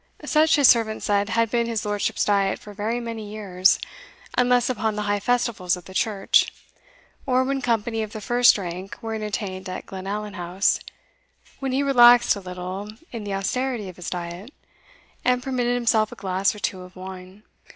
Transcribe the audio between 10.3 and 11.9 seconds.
House, when he